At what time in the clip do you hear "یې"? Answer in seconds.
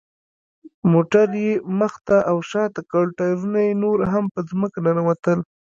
1.43-1.51, 3.67-3.73